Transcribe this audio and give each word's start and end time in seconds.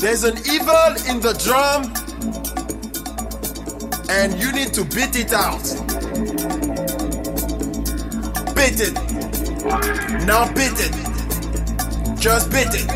There's 0.00 0.24
an 0.24 0.38
evil 0.38 0.96
in 1.10 1.20
the 1.20 1.34
drum, 1.44 1.92
and 4.08 4.32
you 4.40 4.50
need 4.50 4.72
to 4.72 4.82
beat 4.82 5.14
it 5.14 5.34
out. 5.34 5.62
Beat 8.56 8.80
it. 8.80 8.94
Now 10.24 10.48
beat 10.54 10.80
it. 10.80 10.94
Just 12.18 12.50
beat 12.50 12.72
it. 12.72 12.88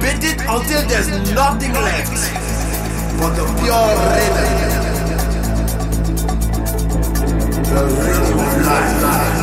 Beat 0.00 0.24
it 0.24 0.40
until 0.40 0.82
there's 0.88 1.08
nothing 1.34 1.72
left 1.74 2.16
but 3.20 3.34
the 3.36 3.44
pure 3.60 3.92
rhythm. 4.08 4.52
The 7.68 7.82
rhythm 8.00 8.38
of 8.40 8.66
life. 8.66 9.41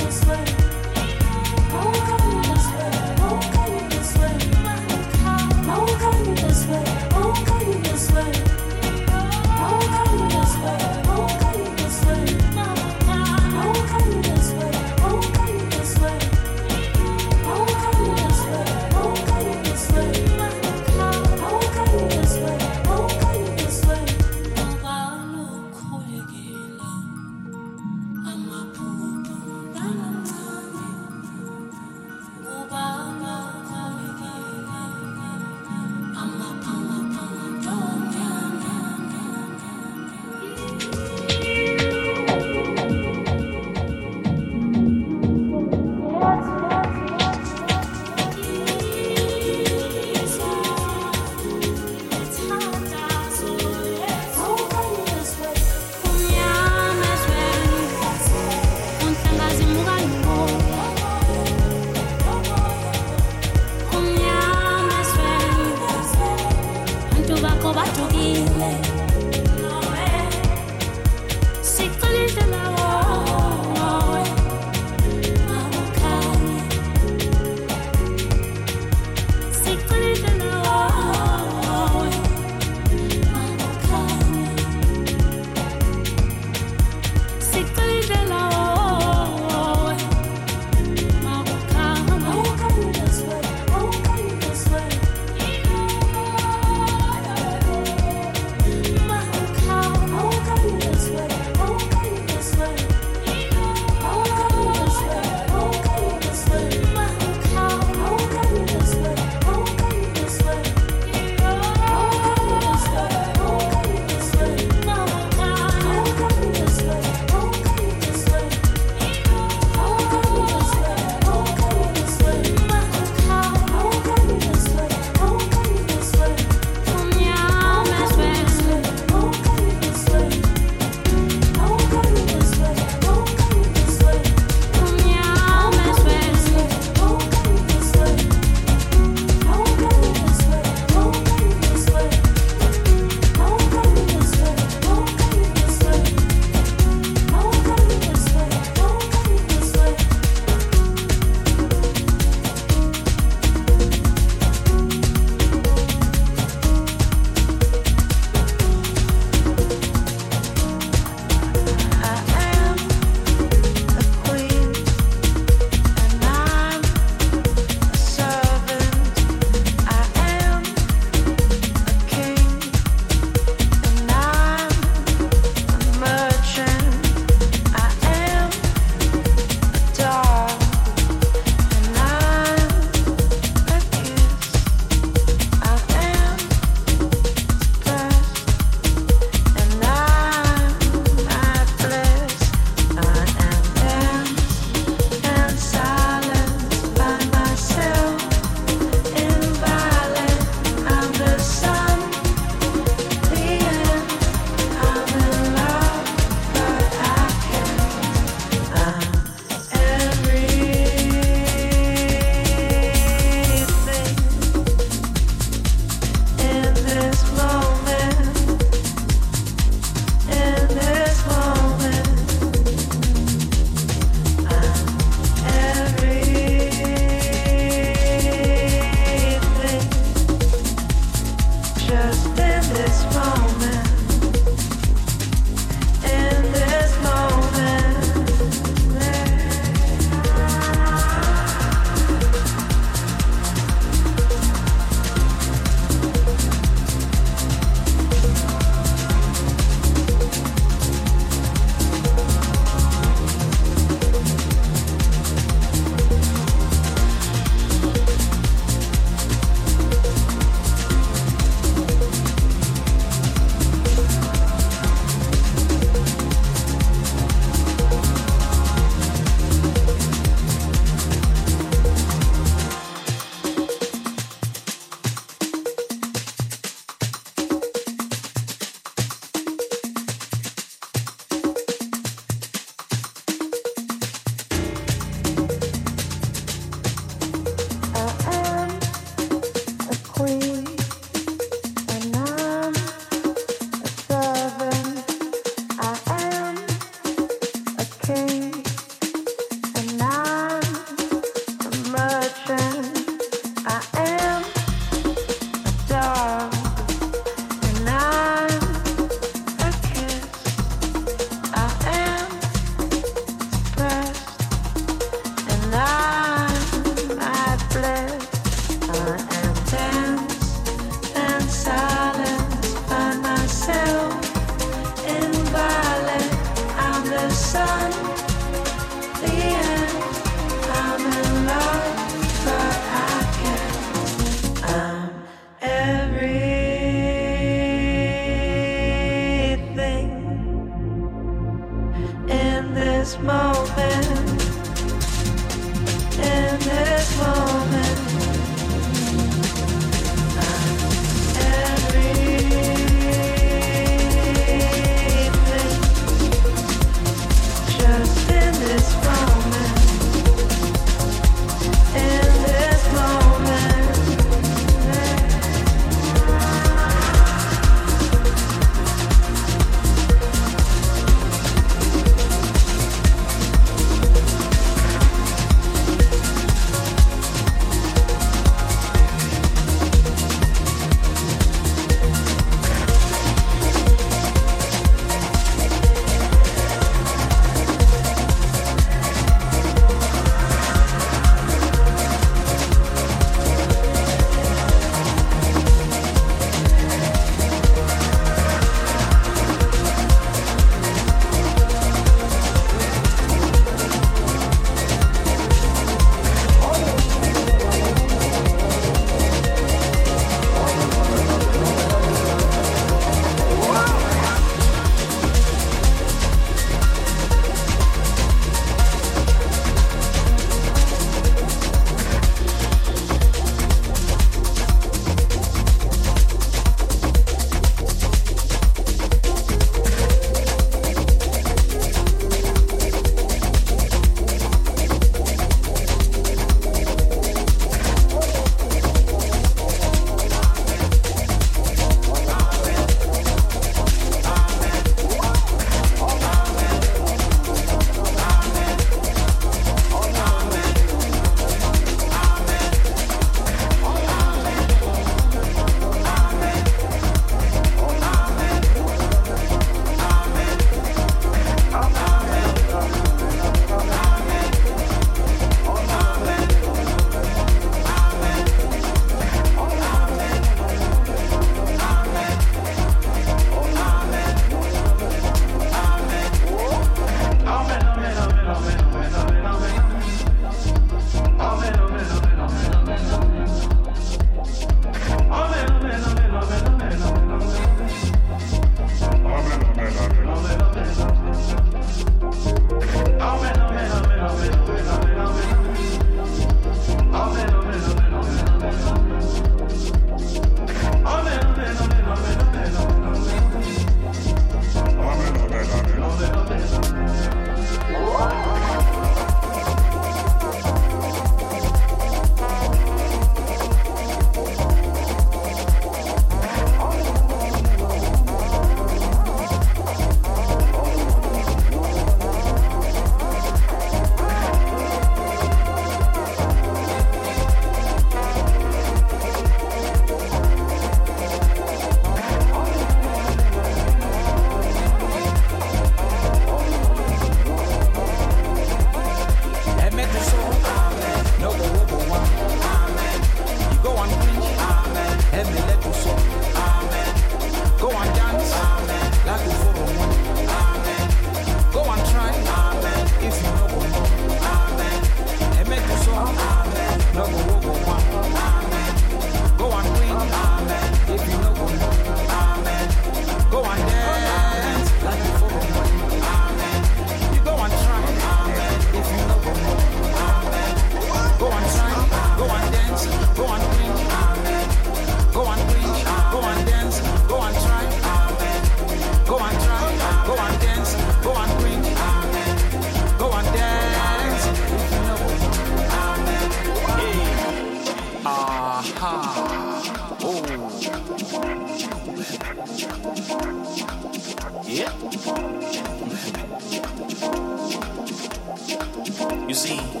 You 599.51 599.75
know. 599.75 600.00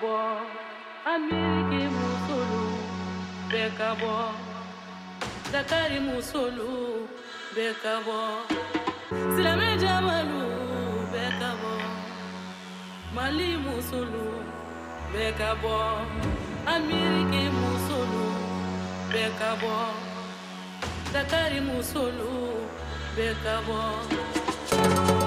Bekabo 0.00 0.40
amiriki 1.04 1.84
musulu 1.92 2.72
bekabo 3.52 4.32
dakari 5.52 6.00
musulu 6.00 7.04
bekabo 7.54 8.48
silame 9.36 9.76
jamalu 9.76 10.48
bekabo 11.12 11.74
mali 13.14 13.60
musulu 13.60 14.40
bekabo 15.12 15.76
amiriki 16.64 17.52
musulu 17.52 18.24
bekabo 19.12 19.92
dakari 21.12 21.60
musulu 21.60 22.64
bekabo 23.16 25.19